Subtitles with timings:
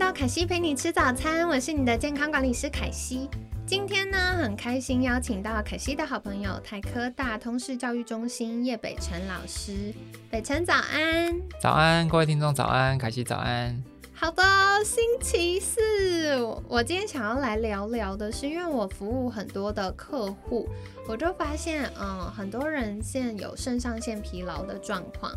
[0.00, 3.28] 到凯西陪你吃早餐，我是你的健康管理师凯西。
[3.66, 9.92] 今天呢，很开心邀请到凯西的好朋友台科大通识教育中心叶北辰老师。
[10.30, 13.78] 北辰早安，早安，各位听众早安，凯西早安。
[14.14, 14.42] 好的，
[14.86, 16.34] 星期四，
[16.66, 20.66] 我今天想要来聊聊的是，因为我服务很多的客户，
[21.06, 25.30] 我就发现，嗯，很多人现在有肾上腺疲劳的状况。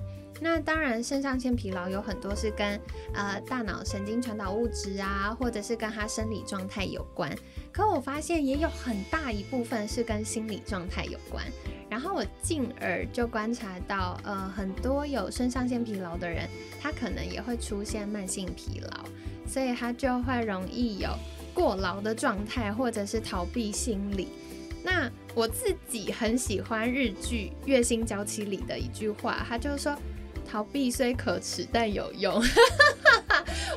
[0.44, 2.78] 那当然，肾上腺疲劳有很多是跟
[3.14, 7.34] 呃大脑神经传导物质啊，或者是跟他生理状态有关。
[7.72, 11.46] 可我发现也有很大一部分是跟心理状态有关。
[11.90, 16.50] 然后我进而就观察到，呃，很多有肾上腺疲劳的人，
[16.82, 19.06] 他可能也会出现慢性疲劳，
[19.48, 21.10] 所以他就会容易有
[21.54, 24.28] 过劳的状态，或者是逃避心理。
[24.84, 29.98] 那我自己很喜欢日剧《月薪娇妻》里的一句话，他就是说。
[30.44, 32.42] 逃避虽可耻，但有用。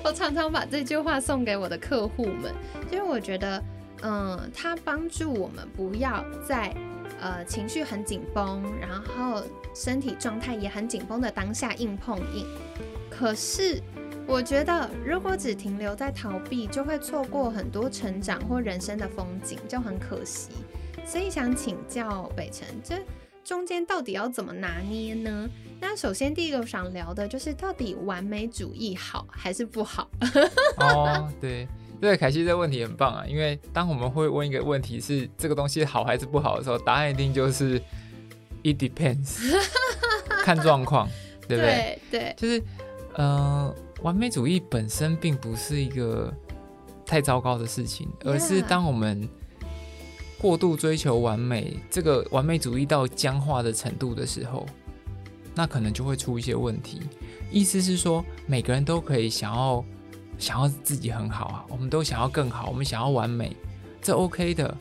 [0.05, 2.53] 我常常把这句话送给我的客户们，
[2.92, 3.62] 因为我觉得，
[4.03, 6.72] 嗯，它帮助我们不要在
[7.20, 9.42] 呃情绪很紧绷，然后
[9.75, 12.47] 身体状态也很紧绷的当下硬碰硬。
[13.11, 13.83] 可是，
[14.27, 20.50] 我觉得如果只停留在逃避，就会错过很多成长或人生的风景，就很可惜。
[21.05, 22.97] 所以想请教北辰，这
[23.47, 25.48] 中间到底要怎么拿捏呢？
[25.80, 30.10] 那首先，第一个我想聊的就是，到底完美主义好还是不好？
[30.78, 31.69] 哦，对，
[32.00, 37.78] 对，凯西这个问题很棒啊，因为当我们会问一个问题是这个东西好还是不好的时候，答案一定就是
[38.65, 39.38] it depends，
[40.42, 41.09] 看状况，
[41.47, 42.00] 对不对？
[42.10, 42.60] 对，就是，
[43.15, 43.72] 呃，
[44.03, 46.34] 完美主义本身并不是一个
[47.04, 49.28] 太糟糕的事情，而是当我们
[50.38, 54.66] 过度追求完美，这个完美主义到僵化的程度的时候。
[55.58, 57.00] 那可能就会出一些问题，
[57.50, 59.82] 意思是说每个人都可以想要
[60.38, 63.56] 想要自己很好啊，我们都想要更好，我们想要完美，
[64.02, 64.76] 这 OK 的。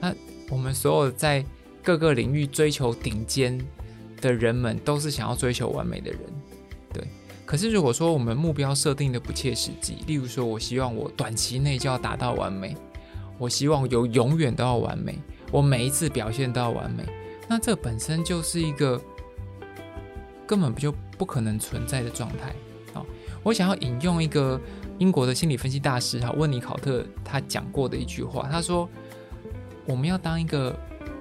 [0.00, 0.12] 那
[0.50, 1.44] 我们所有在
[1.80, 3.56] 各个领域追求顶尖
[4.20, 6.20] 的人们，都是想要追求完美的人，
[6.92, 7.06] 对。
[7.44, 12.76] 可是如果说我们目标设定的不切实际，例如说我希望我短期内就要达到完美，
[13.38, 15.18] 我希望有永远都要完美，
[15.50, 17.04] 我每一次表现都要完美，
[17.48, 19.00] 那这本身就是一个。
[20.48, 22.54] 根本不就不可能存在的状态
[22.94, 23.02] 啊！
[23.42, 24.60] 我想要引用一个
[24.96, 28.88] 英国的心理分析大师哈温尼考特他讲过的一句话，他说
[29.86, 30.72] ：“我们要当一个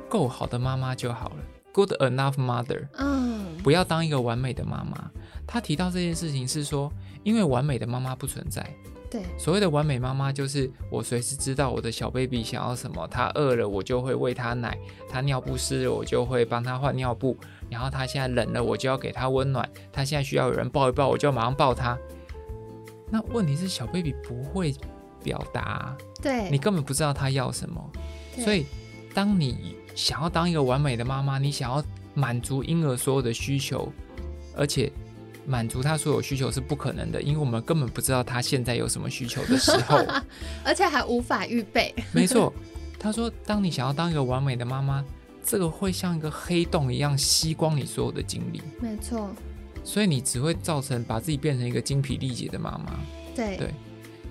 [0.07, 1.37] 够好的妈妈就好了
[1.71, 5.09] ，good enough mother。”嗯，不要当一个完美的妈妈。
[5.47, 6.93] 他提到这件事情是说，
[7.23, 8.63] 因为完美的妈妈不存在。
[9.15, 14.77] 对，所谓的完美妈妈就是我随时知道我的小 baby 想要什么，他饿了我就会喂他奶，
[15.07, 17.37] 他尿不湿了我就会帮他换尿布。
[17.69, 21.97] 然后他现在冷了，我就要给他温暖；他现在需要有人抱一抱，我就马上抱他。
[23.09, 24.75] 那问题是小 baby 不会
[25.23, 27.91] 表达，对你根本不知道他要什么。
[28.39, 28.65] 所以，
[29.13, 31.83] 当你想要当一个完美的妈妈，你想要
[32.13, 33.91] 满足婴儿所有的需求，
[34.55, 34.91] 而且
[35.45, 39.97] 满足他所有需求是不可能的，因为我们根本不知道他现在有什么需求的时候，
[40.65, 41.93] 而且还无法预备。
[42.13, 42.53] 没错，
[42.99, 45.03] 他说，当你想要当一个完美的妈妈。
[45.47, 49.29] 这个会像一个黑洞一样吸光你所有的精力，没错。
[49.83, 52.99] 所以你只会造成把自己变成一个精疲力竭的妈妈。
[53.35, 53.69] 对对，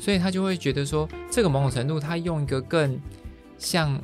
[0.00, 3.00] 所以他就会觉得说，这个某种程度，他用一个更
[3.58, 3.96] 像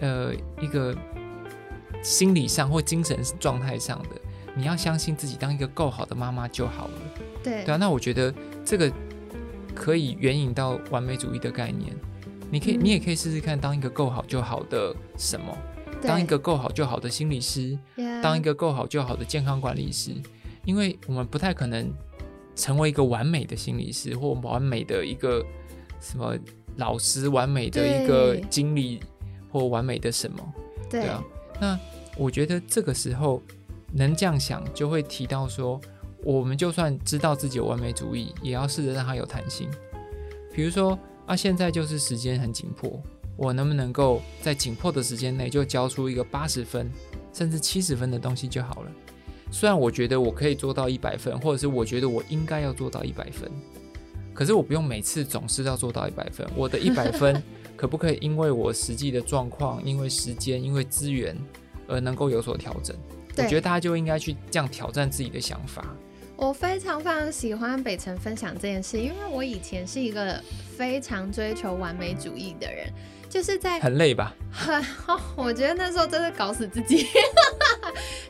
[0.00, 0.94] 呃一个
[2.02, 4.20] 心理上或精神状态上的，
[4.58, 6.94] 你要相信自己当一个够好的妈妈就好了。
[7.44, 8.34] 对对啊，那我觉得
[8.64, 8.92] 这个
[9.72, 11.94] 可以援引到完美主义的概念。
[12.50, 15.56] 你可以，你也可以试试看，当一个够好就好的什么。
[16.02, 17.78] 当一个够好就好的心理师，
[18.22, 20.12] 当一个够好就好的健康管理师，
[20.64, 21.92] 因为我们不太可能
[22.56, 25.44] 成为一个完美的心理师或完美的一个
[26.00, 26.36] 什么
[26.76, 29.00] 老师，完美的一个经理
[29.50, 30.54] 或完美的什么，
[30.88, 31.22] 对啊。
[31.60, 31.78] 那
[32.16, 33.42] 我觉得这个时候
[33.92, 35.80] 能这样想，就会提到说，
[36.22, 39.68] 我们就算知道自己有完美主义，也要试着让它有弹性。
[40.52, 43.00] 比如说啊，现在就是时间很紧迫。
[43.36, 46.90] 我能不能够在紧迫的时间内就交出一个八十分
[47.32, 48.90] 甚至七十分的东西就好了？
[49.52, 53.48] 虽然我觉得我可以做到一百分，或者是我觉得我应该要做到一百分，
[54.34, 57.40] 可是我不用每次总是要做到一百分，我的一百分
[57.76, 61.36] 可不可以因为我实际的状况、因为时间、因为资源
[61.86, 62.96] 而能够有所调整？
[63.42, 65.84] 我觉得大家就应该去这样挑战自己的想法。
[66.36, 70.40] 我非常非常喜欢北辰分享这件事，因为我以前是一个
[70.76, 72.92] 非常追求完美主义的人。
[73.28, 74.34] 就是在很累吧？
[74.50, 74.82] 很，
[75.36, 77.06] 我觉得那时候真的搞死自己，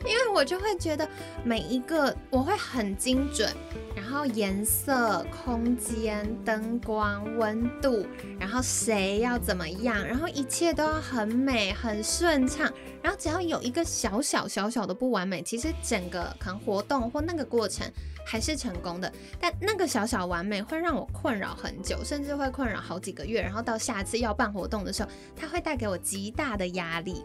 [0.05, 1.07] 因为我就会觉得
[1.43, 3.51] 每一个我会很精准，
[3.95, 8.05] 然后颜色、空间、灯光、温度，
[8.39, 12.71] 然后谁要怎么样，然后一切都要很美、很顺畅，
[13.01, 17.85] 然后只要有一个小小小小的不完美，其实整个可能活动或那个过程。
[18.25, 23.41] 还是成功的，但那个小小完美会让我困扰很久，甚至会困扰好几个月。
[23.41, 27.23] 然后到下次要办活动的时候，它会带给我极大的压力。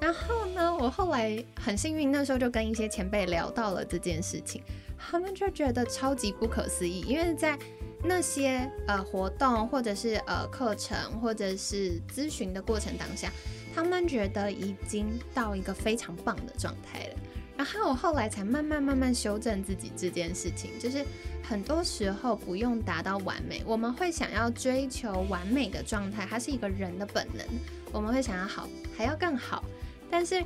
[0.00, 4.62] 然后呢，我后来很幸运，那时候就跟一些前辈聊到了这件事情，
[4.98, 7.58] 他们就觉得超级不可思议，因为在
[8.02, 13.30] 那些呃活动或者是呃课程或者是咨询的过程当下，
[13.74, 17.14] 他们觉得已经到一个非常棒的状态了。
[17.58, 21.04] 然后我后来才慢慢慢慢修正自己这件事情，就是
[21.42, 27.46] 很多时候不用达到完美，我们会想要追求完美的状态，它是一个人的本能，
[27.92, 29.62] 我们会想要好，还要更好，
[30.10, 30.42] 但是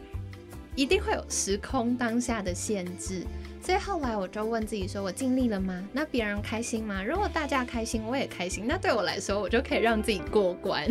[0.74, 3.24] 一定会有时空当下的限制，
[3.62, 5.82] 所以后来我就问自己说，我尽力了吗？
[5.92, 7.02] 那别人开心吗？
[7.02, 10.84] 如果大家开心，我也开心，那对我来说，我就可以让自己过关。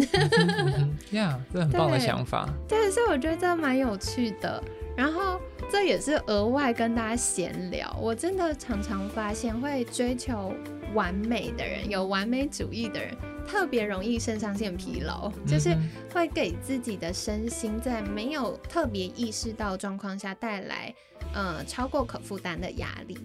[1.12, 2.50] 呀，这很棒的想法。
[2.68, 4.64] 对，所以我觉得这蛮有趣的。
[4.96, 5.42] 然后
[5.72, 7.98] 这也是额外跟大家闲聊。
[8.00, 10.54] 我真的常常发现，会追求
[10.94, 13.18] 完美的人，有完美主义的人，
[13.48, 15.76] 特别容易肾上腺疲劳，就是
[16.14, 20.94] 会给自己的身心在没有特别意识到状况下带来，
[21.34, 23.18] 呃，超过可负担的压力。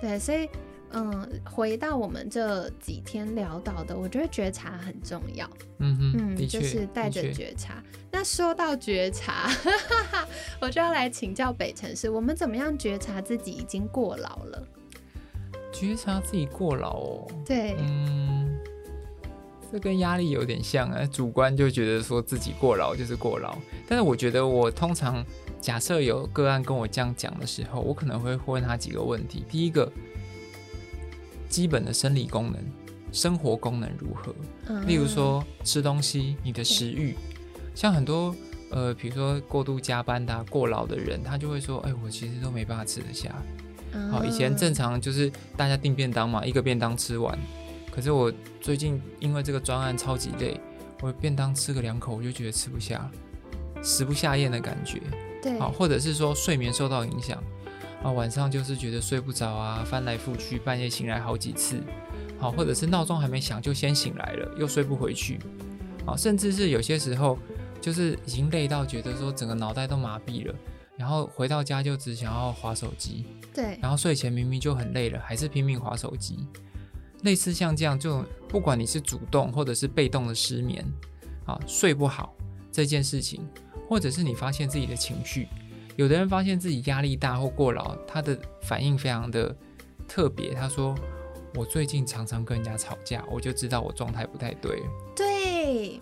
[0.00, 0.48] 对，所以。
[0.96, 5.50] 嗯，回到我们这几天聊到的，我觉得觉察很重要。
[5.78, 7.82] 嗯，嗯，就是带着觉察。
[8.12, 9.50] 那说到觉察，
[10.62, 14.64] 我就要来请教北城市，我们怎么样觉察自己已经过劳了？
[15.72, 17.26] 觉察自己过劳哦。
[17.44, 18.33] 对，嗯，
[19.74, 21.04] 这跟压力有点像啊。
[21.06, 25.24] 主观就觉得说自己过劳就是过劳，但是我觉得我通常
[25.60, 29.44] 假设有个案跟我这样讲的时候，我可能会问他几个问题。
[29.50, 29.90] 第一个。
[31.46, 32.60] 基本的生理功能、
[33.12, 34.34] 生活功能如何？
[34.88, 37.14] 例如说吃东西，你的食欲，
[37.76, 38.34] 像很多
[38.72, 43.32] 呃，比如说过度加班的、过劳的人，他就会说：“哎，我其实都没办法吃得下。”
[44.10, 47.38] 好，以前正常就是大家订便当嘛，一个便当吃完。
[47.94, 50.60] 可是我最近因为这个专案超级累，
[51.00, 53.08] 我便当吃个两口，我就觉得吃不下，
[53.82, 55.00] 食不下咽的感觉。
[55.40, 57.40] 对，好，或者是说睡眠受到影响。
[58.02, 61.80] 啊，晚上就是觉得睡不着啊，翻来覆去，半夜醒来好几次，
[62.38, 65.38] 好，或者是闹钟还没响就先醒来了，又睡不回去，
[66.04, 67.38] 好，甚至是有些时候
[67.80, 70.54] 就是已经累到觉得说整个脑袋都麻痹了，
[70.98, 73.24] 然后回到家就只想要划手机，
[73.54, 76.46] 对，然后睡前明明就很累了，还是拼命划手机，
[77.24, 80.84] 类似像这样，就不管你是主动或者是被动的失眠，
[81.44, 82.34] 啊，睡不好
[82.70, 83.46] 这件事情，
[83.88, 85.48] 或者是你发现自己的情绪。
[85.96, 89.56] 有的人发现自己压力大或过劳，他的反应非常的
[90.08, 90.52] 特别。
[90.52, 90.94] 他说
[91.54, 94.82] ：“我最近常常跟人家吵架，我就知道我状态不太对。”
[95.14, 95.26] 对，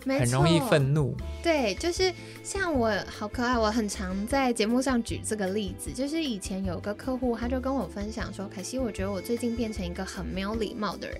[0.05, 1.15] 没错，很容易愤怒。
[1.41, 11.17] 对，就是像我好可爱，我很常在节目上举这个例子，就是以前有个客户，他就跟我分享说：“可惜，我觉得我最近变成一个很没有礼貌的人。”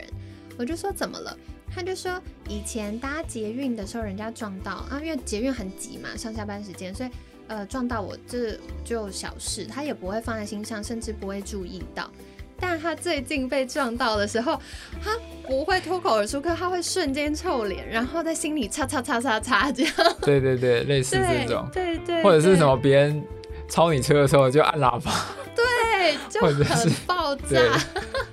[0.57, 1.37] 我就说：“怎么了？”
[1.73, 7.09] 他就说：“以前搭捷运的时候，人家撞到啊，因为捷运很挤嘛，上下班时间，所以。”
[7.45, 12.09] 呃，撞到我这就小事，他也不会放在心上，甚至不会注意到。
[12.57, 14.57] 但他最近被撞到的时候，
[15.03, 15.11] 他
[15.47, 19.93] 不会脱口而出，可他会瞬间臭脸，然后在心里擦擦擦擦擦这样。
[20.21, 21.67] 对对对，类似这种。
[21.71, 22.23] 对对。
[22.23, 23.23] 或者是什么别人
[23.67, 25.11] 超你车的时候就按喇叭。
[25.55, 27.57] 对，就很爆炸。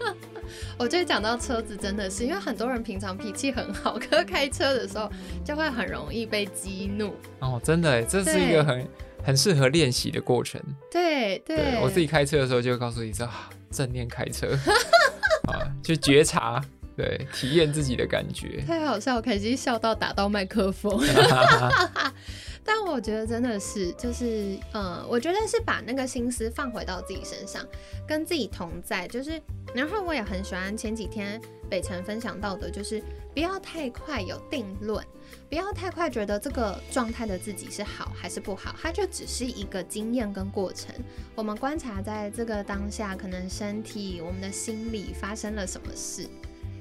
[0.78, 5.10] 我觉得讲到车子，真的是因为很多人平常脾气很好，可是开车的时候
[5.44, 7.14] 就会很容易被激怒。
[7.40, 8.88] 哦，真的，这是一个很
[9.22, 10.58] 很适合练习的过程。
[10.90, 13.28] 对对，我自己开车的时候就会告诉你说，
[13.70, 14.46] 正念开车
[15.52, 16.64] 啊，去觉察，
[17.00, 18.62] 对，体验自己的感觉。
[18.68, 21.02] 太好笑，开心笑到打到麦克风。
[22.62, 27.66] 但我觉得真的是，就是，呃，我觉得是把那个心思放回到自己身上，
[28.06, 29.08] 跟自己同在。
[29.08, 29.40] 就是，
[29.74, 31.40] 然后我也很喜欢前几天
[31.70, 33.02] 北辰分享到的，就是
[33.32, 35.02] 不要太快有定论，
[35.48, 40.94] 不要太快觉得这个状态的自己是好还是不好，它就只是一个经验跟过程。
[41.34, 46.28] 我们观察在这个当下，可能身体、我们的心理发生了什么事。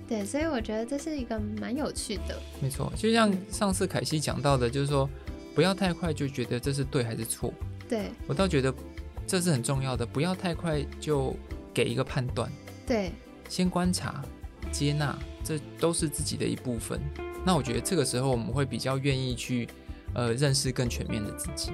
[0.10, 2.36] 对，所以我觉得这是一个蛮有趣的。
[2.60, 5.08] 没错，就像上次凯西讲到的，就是说
[5.54, 7.54] 不要太快就觉得这是对还是错。
[7.88, 8.74] 对我倒觉得
[9.28, 11.36] 这是很重要的，不要太快就
[11.72, 12.52] 给一个判断。
[12.88, 13.12] 对，
[13.48, 14.26] 先观察、
[14.72, 17.00] 接纳，这都是自己的一部分。
[17.46, 19.70] 那我觉得这个时候我们会比较愿意去
[20.16, 21.72] 呃认识更全面的自己。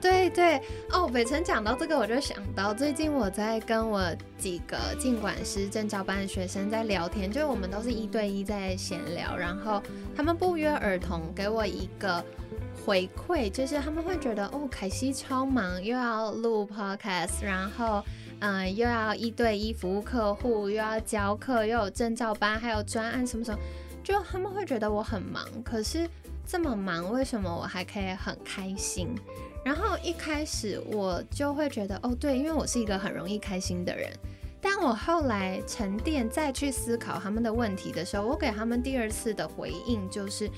[0.00, 4.02] 对对哦，北辰讲到这个，我就想到最近我在跟我
[4.38, 9.82] 几个尽管是证照班的学生在聊天，就是我们都是一对一在闲聊，然后
[10.16, 12.24] 他们不约而同给我一个
[12.84, 18.02] 回馈，就是他们会觉得哦，凯西超忙，又要录 podcast，然后
[18.40, 23.58] 嗯又要一对一服务客户，又要教课，又有证照班，还有专案什么什么，
[24.04, 26.08] 就他们会觉得我很忙，可是
[26.46, 29.08] 这么忙，为什么我还可以很开心？
[29.64, 34.10] 然后一开始我就会觉得，哦，对，因为我是一个很容易开心的人。
[34.60, 40.50] 但我后来沉淀再去思考他们的问题的时候，我给他们第二次的回应就是，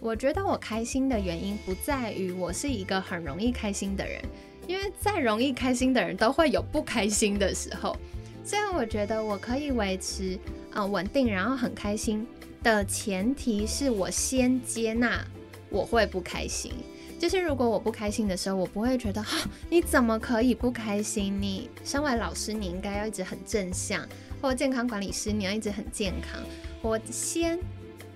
[0.00, 4.20] 我觉得我开心的原因不在于我是一个很容易开心的人，
[4.66, 7.96] 因为再容易开心的人都会有不开心的时候。
[8.44, 10.38] 所以我觉得我可以维持
[10.72, 12.26] 啊稳定，然后很开心
[12.62, 15.24] 的前提是我先接纳
[15.70, 16.72] 我会不开心。
[17.18, 21.36] 就是如果我不开心的时候，我不会觉得哈，你怎么可以不开心？
[21.40, 24.06] 你身为老师，你应该要一直很正向，
[24.40, 26.40] 或健康管理师，你要一直很健康。
[26.80, 27.58] 我先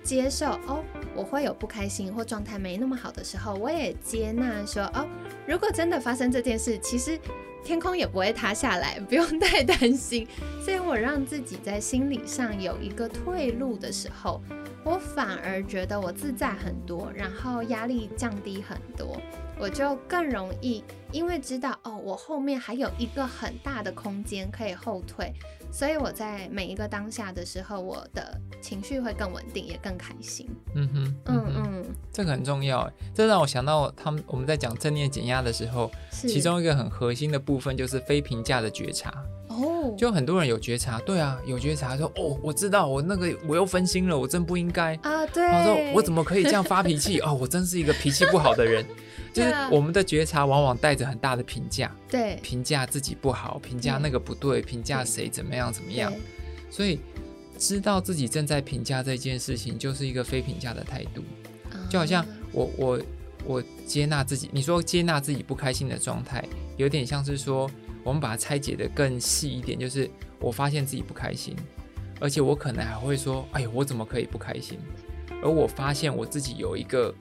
[0.03, 0.83] 接受哦，
[1.15, 5.05] 我会有不开心或状态没那么好的时候，我也接纳说哦，
[5.45, 7.19] 如果真的发生这件事，其实
[7.63, 10.27] 天空也不会塌下来，不用太担心。
[10.63, 14.41] 所以我让自己在心理上有一个退路的时候。
[14.85, 19.17] 我反而觉得我自在很多，然后压力降低很多，
[19.57, 25.31] 我就更容易，因为知道哦，我后面还有一个很大的空间可以后退，
[25.73, 30.47] 所以我在每一个当下的时候，我的情绪会更稳定，也更开心。
[30.75, 39.11] 嗯哼，嗯嗯，这个很重要，这让我想到他们我们在讲正念减压的时候，其中一个很核心的部分就是非评价的觉察。
[39.47, 45.25] 哦，就很多人有觉察，对啊，有觉察说，哦，我知道我那个我又分心了，我真不应该啊。
[45.27, 47.19] 对，他说我怎么可以这样发脾气？
[47.25, 48.85] 哦，我真是一个脾气不好的人。
[49.33, 56.13] 就是我们的觉察往往带着很大的评价，对，评价自己不好，评价那个不对，评价谁怎么样怎么样。
[56.69, 56.99] 所以
[57.57, 61.23] 知道自己正在评价这件事情，就是一个非评价的态度。
[61.89, 63.01] 就好像我我
[63.45, 66.43] 我接纳自己，你说接纳自己不开心的状态，
[66.77, 67.69] 有点像是说。
[68.05, 71.55] 我们把它拆解的更细一点，就是我发现自己不开心，
[72.19, 74.77] 而且我可能还会说：“哎呦，我怎么可以不开心？”
[75.41, 77.15] 而我发现我自己有一个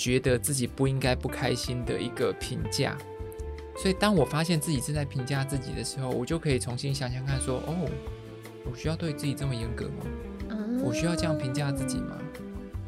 [0.00, 2.96] 觉得自己不应该不开心的一个评价，
[3.76, 7.86] 所以当我发现自己正在评价自己的时候，我就可以重新想想看：说哦，
[8.64, 10.56] 我需要对自己这么严格吗？
[10.82, 12.16] 我需要这样评价自己吗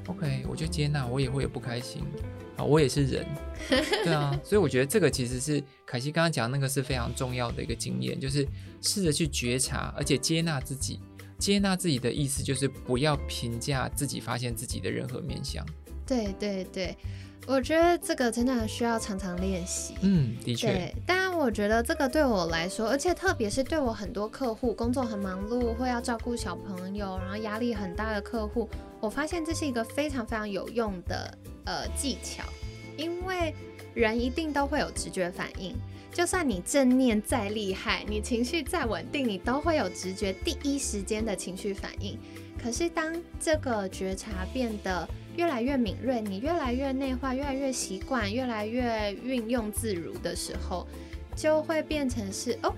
[0.06, 2.02] ？OK，我就接纳，我也会有不开心。
[2.56, 3.26] 啊，我也是人，
[3.68, 8.48] 对啊，所以我觉得这个其实是凯西刚刚讲那个是非常重要的一个经验，就是
[8.80, 10.98] 试着去觉察，而且接纳自己。
[11.38, 15.62] 接纳自己的意思就是不要评价自己，发现自己的任何面相。
[16.12, 16.96] 对对对，
[17.46, 19.94] 我觉得这个真的需要常常练习。
[20.02, 20.66] 嗯，的确。
[20.66, 28.68] 对，当然我觉得这个对我来说，而且特别是对我很多客户，工作很忙碌，会要照顾小朋友，然后压力很大的客户，
[29.00, 31.38] 我发现这是一个非常非常有用的。
[31.64, 32.42] 呃，技巧，
[32.96, 33.54] 因为
[33.94, 35.76] 人一定都会有直觉反应，
[36.12, 42.18] 就算你正念再厉害，你情绪再稳定，你都会有直觉，第一时间的情绪反应。
[42.62, 50.86] 可是当这个觉察变得越来越敏锐，你越来越内化，越来越习惯，越来越运用自如的时候，
[51.34, 52.72] 就会变成是哦。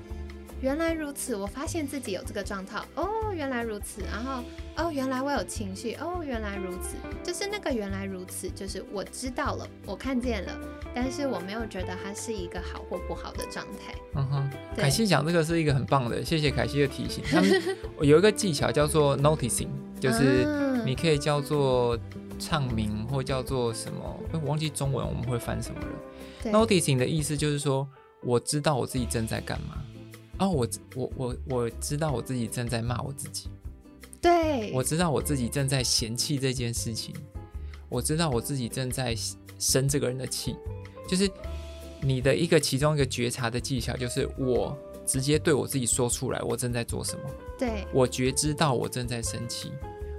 [0.60, 4.42] 原来如此，我发现自己有这个状态哦，原来如此，然后
[4.76, 10.58] 哦，原来我有情绪哦，原来如此，就是那个原来如此，就是我知道了，我看见了，
[10.94, 13.94] 但是我没有觉得它是一个好或不好的状态。
[14.14, 17.22] 嗯哼，凯西讲这个是一个很棒的，谢谢凯西的提醒。
[17.30, 17.62] 他们
[18.00, 19.68] 有一个技巧叫做 noticing，
[20.00, 20.46] 就是
[20.84, 21.98] 你可以叫做
[22.38, 26.52] 唱名或叫做什么，我忘记中文我们会翻什么了。
[26.52, 27.88] noticing 的意思就是说，
[28.22, 29.82] 我知道我自己正在干嘛。
[30.38, 33.48] 哦，我我我我知道我自己正在骂我自己，
[34.20, 34.72] 对。
[34.74, 37.14] 我知道我自己正在嫌弃这件事情，
[37.88, 39.14] 我知道我自己正在
[39.58, 40.56] 生这个人的气，
[41.08, 41.30] 就是
[42.04, 47.22] 你的一个其中一个觉察的技巧，就是我直接对我自己说出来，我正在做什么。
[47.58, 47.86] 对。
[47.92, 49.72] 我觉知到我正在生气，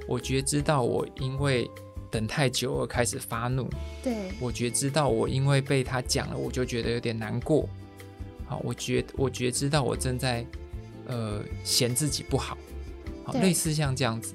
[0.08, 1.70] 我觉知到我因为
[2.10, 3.70] 等太久而开始发怒，
[4.04, 4.13] 对。
[4.39, 7.70] 我觉知到我因为被他讲了，我就觉得有点难过。
[8.48, 10.46] 好，我觉我觉知到我正在，
[11.08, 12.58] 呃，嫌自己不好，
[13.24, 14.34] 好，类似像这样子，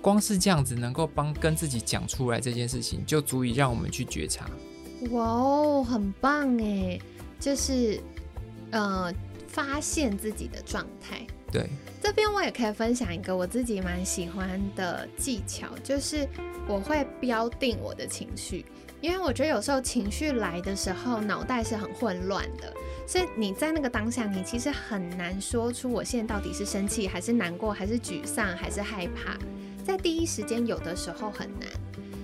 [0.00, 4.50] 光是这样子能够帮跟自己讲出来这件事情，就足以让我们去觉察。
[5.10, 6.98] 哇哦，很棒哎，
[7.40, 8.00] 就是
[8.70, 9.12] 呃，
[9.48, 11.26] 发现自己的状态。
[11.50, 11.68] 对，
[12.00, 16.26] 这边我也可以分享一个我自己蛮喜欢的技巧，就是
[16.66, 18.64] 我会标定我的情绪，
[19.00, 22.72] 因为我觉得有时候情绪来的时候，脑袋是很混乱的，
[23.06, 29.36] 所以你在那个当下，你其实很难说出我现在到底是生气，还是难过，还是沮丧，还是害怕，
[29.84, 31.68] 在第一时间有的时候很难，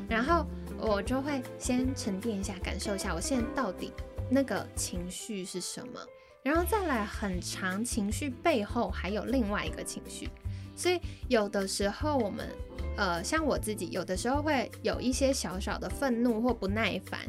[0.08, 0.47] 然后。
[0.80, 3.92] 我就会先沉淀一下，感受一下我现在到底
[4.30, 6.00] 那个情绪是什么，
[6.42, 10.28] 然后再来很长情绪背后还有另外一个情绪，
[10.76, 12.49] 所以有的时候我们，
[12.97, 17.20] 呃，像我自己，有的时候会有一些小小的愤怒或不耐烦，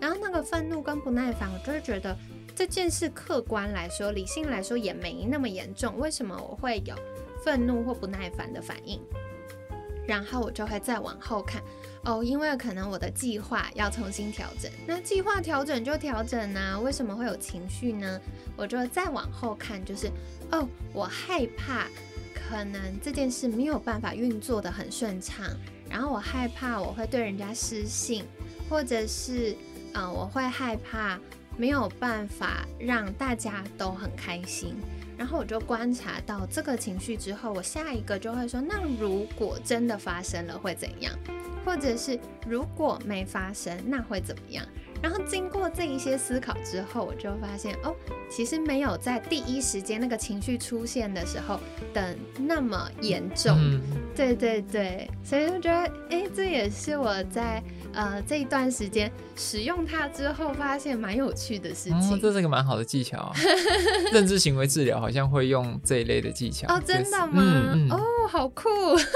[0.00, 2.16] 然后那个愤怒跟不耐烦，我就会觉得
[2.54, 6.94] 这件事客观来说、理性来说也没那么严重，为什么我会有
[7.44, 9.00] 愤怒或不耐烦的反应？
[10.06, 11.62] 然后我就会再往后看。
[12.04, 18.20] 哦，因为可能我的计划要重新调整，那计划调整就调整啊，为什么会有情绪呢？
[18.56, 20.10] 我就再往后看，就是
[20.50, 21.86] 哦，我害怕
[22.34, 25.44] 可能这件事没有办法运作的很顺畅，
[25.90, 28.24] 然后我害怕我会对人家失信，
[28.70, 29.54] 或者是
[29.94, 31.18] 嗯，我会害怕
[31.56, 34.76] 没有办法让大家都很开心。
[35.18, 41.12] 然后我就观察到这个情绪之后，我下一个就会说，那如果真的发生了会怎样？
[41.66, 44.64] 或者是如果没发生，那会怎么样？
[45.02, 47.94] 然后经过这一些思考之后，我就发现哦，
[48.30, 51.60] 其实没有在第一时间那个情绪出现的时候
[51.92, 53.80] 等那么严重。
[54.14, 57.62] 对对对，所以就觉得，哎，这也是我在
[57.92, 62.20] 呃这一段时间使用它之后发现蛮有趣的事情。
[62.20, 63.32] 这是个蛮好的技巧，啊
[64.12, 66.66] 认知行为治疗好像会用这一类的技巧。
[66.66, 67.42] 哦，真的吗？
[67.90, 68.68] 哦，好酷！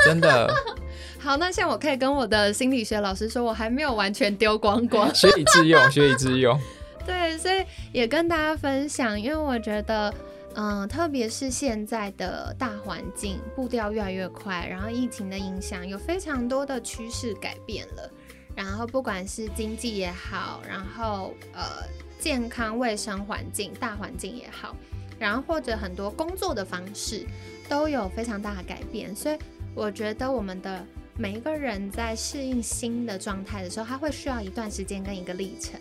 [0.04, 0.48] 真的。
[1.18, 6.58] 好，那像我可以跟我的心理学老师说，我还没有完全丢光光，学以致用，学以致用。
[7.06, 10.12] 对，所以也跟大家分享，因为我觉得。
[10.54, 18.10] 嗯，特别是现在的大环境步调越来越快，然后疫情的影响有非常多的趋势改变了，
[18.54, 24.76] 然后不管是经济也好，然后呃健康卫生环境大环境也好，
[25.18, 27.24] 然后或者很多工作的方式
[27.66, 29.38] 都有非常大的改变，所以
[29.74, 30.84] 我觉得我们的
[31.16, 35.78] 每一个人在适应新的状态的时候，他会需要一段时间跟一个历程，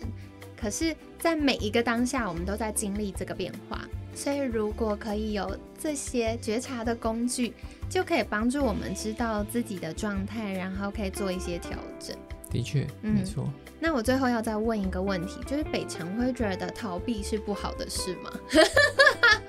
[0.56, 3.80] 可是，在每一个当下，我们都在经历这个变化。
[4.14, 7.54] 所以，如果可以有这些觉察的工具，
[7.88, 12.14] 就可以帮助我们知道自己的状态，然后可以做一些调整。
[12.50, 13.48] 的确，没错。
[13.80, 18.30] 那我最后要再问一个问题，就是北辰会觉得逃避是不好的事吗？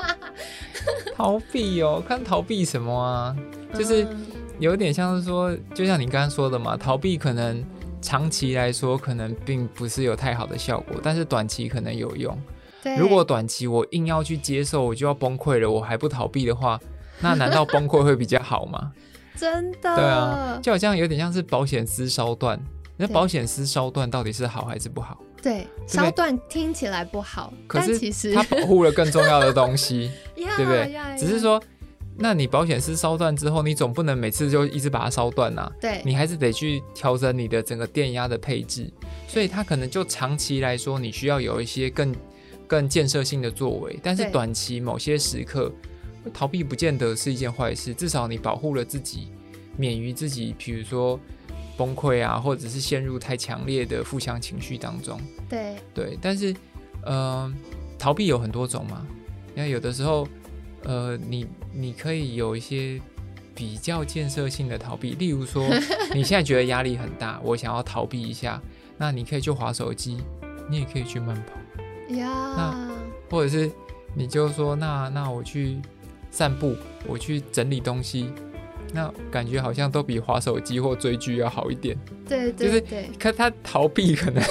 [1.13, 3.36] 逃避哦，看逃避什么啊？
[3.74, 4.08] 就是
[4.60, 7.63] 有点像是说，就像你刚刚说的嘛，逃避可能
[8.02, 12.38] 长期来说可能并不是有太好的效果，但是短期可能有用。
[12.98, 16.80] 如果短期我硬要去接受，我就要崩溃了，我还不逃避的话，
[17.22, 18.92] 那难道崩溃会比较好吗？
[19.36, 19.96] 真的？
[19.96, 22.60] 对啊，就好像有点像是保险丝烧断，
[22.98, 25.18] 那保险丝烧断到底是好还是不好？
[25.42, 30.94] 对，烧断听起来不好，可是其实它保护了更重要的东西， 对不对？
[31.18, 31.62] 只是说，
[32.17, 35.71] 那你保险丝烧断之后，你总不能每次就一直把它烧断呐？
[35.80, 38.91] 对，你还是得去调整你的整个电压的配置，
[39.28, 42.13] 所以它可能就长期来说，你需要有一些更。
[42.65, 45.71] 更建设性的作为，但是短期某些时刻
[46.34, 49.28] 逃避不见得是一件坏事，至少你保护了自己，
[49.78, 51.19] 免于自己，比如说
[51.78, 55.19] 崩溃啊，或者是陷入太强烈的负向情绪当中。
[55.47, 56.56] 对对，但是
[57.04, 57.54] 呃，
[57.99, 59.06] 逃避有很多种嘛，
[59.56, 60.28] 因为有的时候
[60.84, 63.01] 呃，你你可以有一些
[63.55, 65.67] 比较建设性的逃避，例如说
[66.13, 68.62] 你现在觉得压力很大，我想要逃避一下，
[68.97, 70.17] 那你可以去划手机，
[70.69, 72.15] 你也可以去慢跑。
[72.15, 72.91] 呀，那
[73.29, 73.71] 或者是
[74.13, 75.77] 你就说，那那我去
[76.29, 76.75] 散步，
[77.07, 78.29] 我去整理东西，
[78.93, 81.97] 那感觉好像都比划手机或追剧要好一点。
[82.27, 83.10] 对，就是对。
[83.17, 84.43] 看他逃避，可能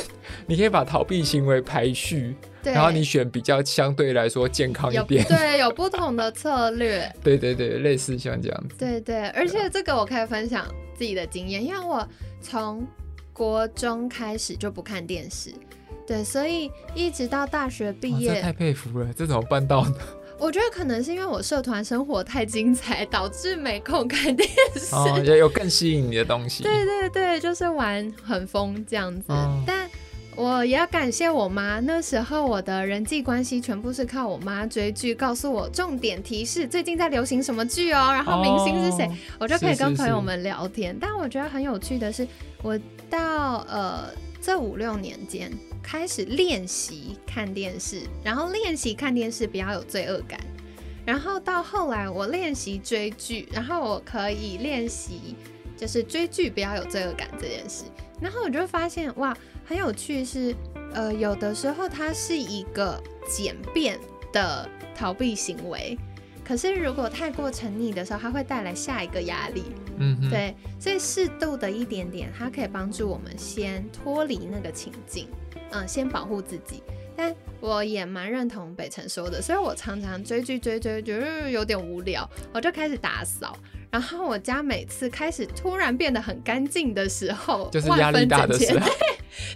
[0.47, 5.25] 你可以把逃避行为排序，然后你选比较相对来说健康一点。
[5.27, 7.11] 对，有不同的策略。
[7.23, 8.75] 对对对，类似像这样子。
[8.77, 12.07] 对对，而且这个我可以分享自己的经验，因为我
[12.41, 12.85] 从
[13.33, 15.55] 国中开始就不看电视。
[16.05, 19.95] 对，所以一直到大学毕业，太佩服了，这怎么办到的？
[20.43, 24.93] 我觉得可能是因为我社团生活太精彩，导致没空看电视。
[24.93, 26.65] 哦， 也有更吸引你的东西。
[26.65, 29.27] 对对对，就是玩很疯这样子。
[29.65, 29.89] 但
[30.35, 40.97] 我也要感谢我妈，那时候我的人际关系全部是靠我妈追剧，告诉我重点提示最近在流行什么剧哦，然后明星是谁，我就可以跟朋友们聊天。
[41.01, 42.27] 但我觉得很有趣的是，
[42.63, 42.77] 我
[43.09, 44.09] 到呃
[44.41, 45.53] 这五六年间
[45.83, 50.41] 开始练习看电视，然后练习看电视比较有罪恶感，
[51.05, 55.35] 然后到后来我练习追剧，然后我可以练习
[55.77, 57.85] 就是追剧不要有罪恶感这件事，
[58.21, 59.37] 然后我就发现哇。
[59.65, 60.55] 很有趣是，
[60.93, 63.99] 呃，有的时候它是一个简便
[64.33, 65.97] 的逃避行为，
[66.45, 69.63] 可是如果太过沉溺的时候，它会带来下一个压力。
[69.99, 75.29] 嗯，对，所以适度的一点点，它可以帮助我们先脱离那个情境，
[75.73, 76.83] 嗯，先保护自己。
[77.15, 83.57] 但我也蛮认同北辰说的，所以我常常追剧追追，觉得有点无聊，我就开始打扫。
[83.91, 88.91] 然后我家每次开始突然变得很干净的时候，就是压力大的时候，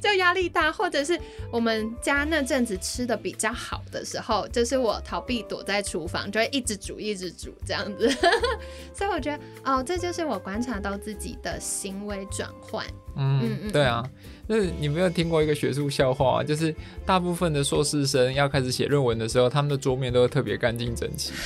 [0.02, 1.18] 就压力大，或者是
[1.50, 8.10] 我们家那阵子吃的比较好的时候，就是我逃避躲在厨房，就会一直煮一直煮这样子。
[8.92, 12.84] 所以我觉得哦，这就是我观察到自己的行为转换。
[13.16, 14.04] 嗯嗯，对啊，
[14.48, 16.74] 就是你没有听过一个学术笑话，就是
[17.04, 21.32] 大部分的硕士生要开始写论文的时候，他们的桌面都会特别干净整齐。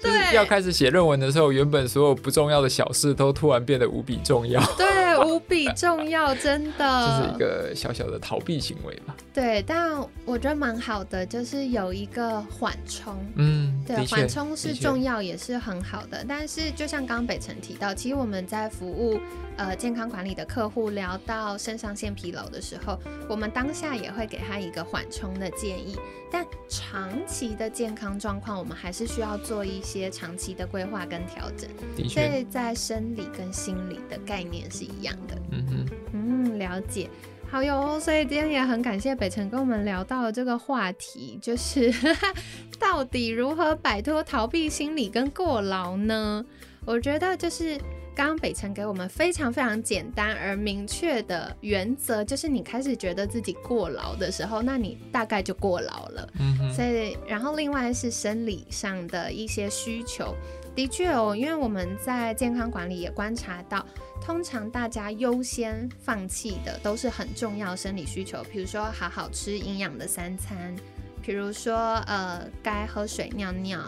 [0.00, 4.64] 对，要开始写论文的时候，原本所有不重要的小事都突然变得无比重要。
[4.76, 6.86] 对，无比重要，真的。
[7.20, 9.16] 就是一个小小的逃避行为吧？
[9.34, 13.12] 对，但我觉得蛮好的，就是有一个缓冲。
[13.34, 16.24] 嗯，对，缓冲是重要，也是很好的。
[16.28, 19.18] 但是就像刚北辰提到，其实我们在服务
[19.56, 22.98] 呃健康管理的客户聊到肾上腺疲劳的时候，
[23.28, 25.96] 我们当下也会给他一个缓冲的建议。
[26.30, 31.70] 但长期的健康状况，我们还是需要做一些长期的规划跟调整。
[32.06, 35.38] 所以在生理跟心理的概念是一样的。
[35.52, 37.08] 嗯哼，嗯，了解。
[37.50, 41.92] 好哟，所以今天也很感谢北辰跟我们聊到这个话题，就是
[42.78, 46.44] 到底如何摆脱逃避心理跟过劳呢？
[46.84, 47.78] 我觉得就是。
[48.18, 56.28] 刚刚北辰给我们非常非常简单而明确的原则，就是你开始觉得自己过劳的时候，那你大概就过劳了。
[56.40, 60.34] 嗯所以，然后另外是生理上的一些需求，
[60.78, 63.84] 的确哦，因为我们在健康管理也观察到，
[64.20, 70.72] 通常大家优先放弃的都是很重要生理需求，比如说好好吃营养的三餐，
[71.20, 73.80] 比如说呃该喝水尿尿。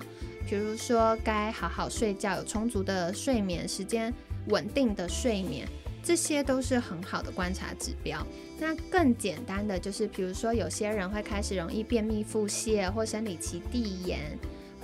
[0.49, 4.13] 比如说，该好好睡觉，有充足的睡眠时间，
[4.49, 5.69] 稳定的睡眠，
[6.03, 8.27] 这些都是很好的观察指标。
[8.59, 14.37] 那更简单的就是，比如说有些人会开始容易便秘、腹泻或生理期递延，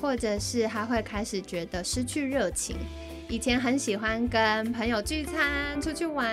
[0.07, 2.77] 或者是还会开始觉得失去热情。
[3.29, 6.33] 以前很喜欢跟朋友聚餐、出去玩。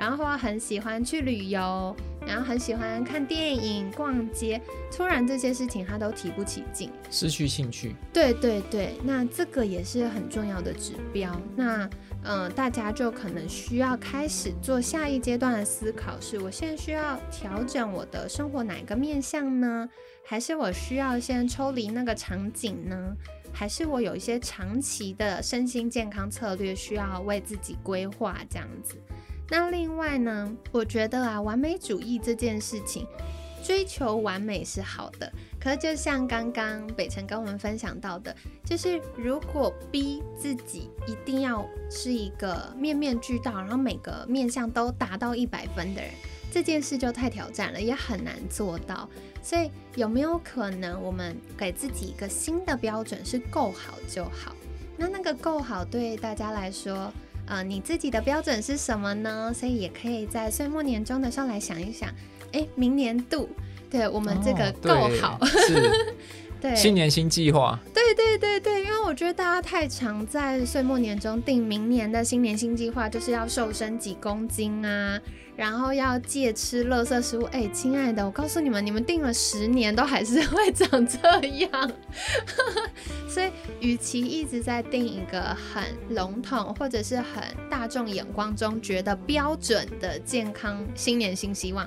[0.00, 1.94] 然后很喜欢去旅游，
[2.26, 4.60] 然后很喜欢看电影、逛街。
[4.90, 7.94] 突然这些事情他都提不起劲，失去兴趣。
[8.12, 11.34] 对对对，那这个也是很重要的指标。
[11.56, 11.88] 那
[12.22, 19.88] 嗯，大家就可能需要开始做下一阶段的思考：是我现在需要调整我的生活哪一个面向呢？
[20.24, 23.16] 还是我需要先抽离那个场景呢？
[23.52, 28.94] 还是我有一些长期的身心健康策略需要为自己规划这样子？
[29.50, 33.04] 那另外呢，我觉得啊，完美主义这件事情，
[33.64, 35.30] 追求完美是好的。
[35.60, 38.34] 可是就像刚刚北辰跟我们分享到的，
[38.64, 46.10] 就是如果逼自己一定要是一个面面俱到，然后每个面相都达到一百分的人，
[46.52, 49.06] 这件事就太挑战了，也很难做到。
[49.42, 54.54] 所以有没有可能，我们给自己一个新的标准，是够好就好？
[54.96, 57.12] 那那个够好对大家来说？
[57.50, 59.52] 呃，你自己的标准是什么呢？
[59.52, 62.08] 所以也可以在岁末年终的时候来想一想，
[62.52, 63.48] 哎，明年度
[63.90, 65.90] 对我们这个够好，是，
[66.60, 75.20] 对，新年新计划，对对对对，因为我觉得大家太常在岁末年终定明年的新年新计划，就是要瘦身几公斤啊。
[75.56, 81.18] 然后要戒吃垃圾食物，哎，亲爱的，我告诉你们，你们定了十年都还是会长这
[81.58, 81.92] 样，
[83.28, 91.86] 所以与其一直在定一个很笼统或者是很大众眼光中觉得标准的健康新年新希望，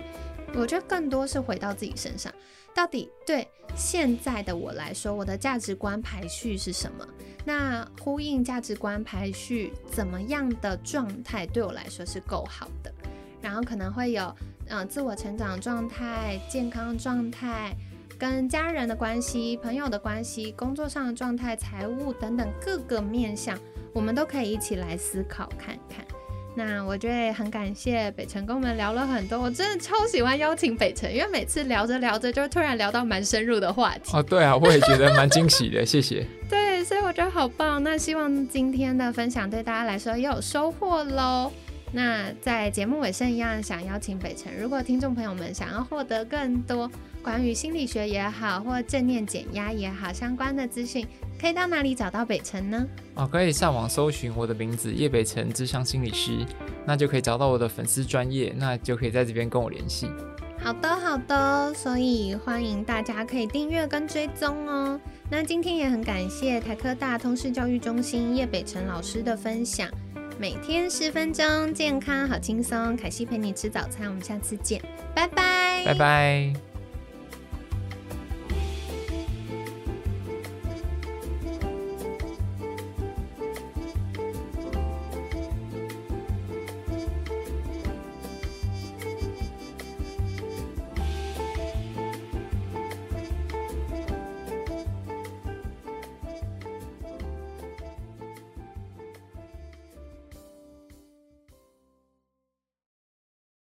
[0.53, 2.31] 我觉得更多是回到自己身上，
[2.75, 7.07] 到底对现在的我来说，我的价值观排序是什么？
[7.45, 12.93] 那呼应价值观排序怎么样的状态对我来说是够好的？
[13.41, 14.33] 然后可能会有，
[14.67, 17.75] 嗯，自我成长状态、健康状态、
[18.17, 23.59] 跟家人的关系、朋友的关系、工作上的状态、财务等等各个面向，
[23.93, 26.05] 我们都可以一起来思考看看。
[26.55, 34.15] 那我觉得也很感谢北辰跟我们聊了很多，我真的超喜欢邀请北辰，因为每次聊着聊着就突然聊到蛮深入的话题。
[34.15, 36.25] 哦，对啊，我也觉得蛮惊喜的，谢谢。
[36.47, 37.83] 对，所以我觉得好棒。
[37.83, 41.51] 那希望今天的分享对大家来说也有收获喽。
[41.91, 46.89] 那在节目尾声一样，想邀请北辰，如果听众朋友们想要获得更多
[47.21, 51.05] 关于心理学也好，或正念减压也好相关的资讯，
[51.43, 52.87] 可以到哪里找到北辰呢？
[53.15, 56.39] 哦，可以上网搜寻我的名字叶北辰，智商心理师，
[56.87, 60.07] 那就可以找到我的粉丝专业，那就可以在这边跟我联系。
[60.57, 64.97] 好的，好的，所以欢迎大家可以订阅跟追踪哦。
[65.29, 69.89] 那今天也很感谢台科大通识教育中心叶北辰老师的分享。
[70.39, 72.95] 每天十分钟，健康好轻松。
[72.95, 74.81] 凯西陪你吃早餐，我们下次见，
[75.13, 76.72] 拜拜，拜拜。